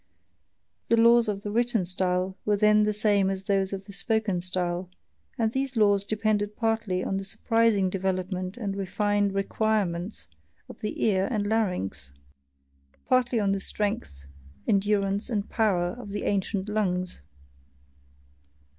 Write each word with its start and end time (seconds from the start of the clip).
The 0.89 0.97
laws 0.97 1.27
of 1.27 1.41
the 1.43 1.51
written 1.51 1.85
style 1.85 2.35
were 2.43 2.57
then 2.57 2.85
the 2.85 2.91
same 2.91 3.29
as 3.29 3.43
those 3.43 3.71
of 3.71 3.85
the 3.85 3.93
spoken 3.93 4.41
style; 4.41 4.89
and 5.37 5.51
these 5.51 5.77
laws 5.77 6.05
depended 6.05 6.55
partly 6.55 7.03
on 7.03 7.17
the 7.17 7.23
surprising 7.23 7.87
development 7.87 8.57
and 8.57 8.75
refined 8.75 9.35
requirements 9.35 10.27
of 10.67 10.79
the 10.81 11.05
ear 11.05 11.27
and 11.29 11.45
larynx; 11.45 12.09
partly 13.07 13.39
on 13.39 13.51
the 13.51 13.59
strength, 13.59 14.25
endurance, 14.67 15.29
and 15.29 15.51
power 15.51 15.89
of 15.89 16.09
the 16.09 16.23
ancient 16.23 16.67
lungs. 16.67 17.21